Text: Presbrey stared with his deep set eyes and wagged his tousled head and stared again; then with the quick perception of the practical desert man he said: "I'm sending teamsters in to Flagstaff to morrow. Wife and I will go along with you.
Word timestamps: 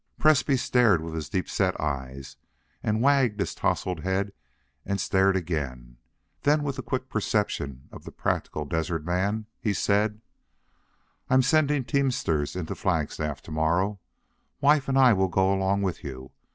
Presbrey 0.17 0.57
stared 0.57 0.99
with 1.03 1.13
his 1.13 1.29
deep 1.29 1.47
set 1.47 1.79
eyes 1.79 2.35
and 2.81 3.03
wagged 3.03 3.39
his 3.39 3.53
tousled 3.53 3.99
head 3.99 4.33
and 4.83 4.99
stared 4.99 5.35
again; 5.35 5.97
then 6.41 6.63
with 6.63 6.77
the 6.77 6.81
quick 6.81 7.07
perception 7.07 7.87
of 7.91 8.03
the 8.03 8.11
practical 8.11 8.65
desert 8.65 9.05
man 9.05 9.45
he 9.59 9.73
said: 9.73 10.19
"I'm 11.29 11.43
sending 11.43 11.83
teamsters 11.83 12.55
in 12.55 12.65
to 12.65 12.73
Flagstaff 12.73 13.43
to 13.43 13.51
morrow. 13.51 13.99
Wife 14.59 14.87
and 14.89 14.97
I 14.97 15.13
will 15.13 15.27
go 15.27 15.53
along 15.53 15.83
with 15.83 16.03
you. 16.03 16.31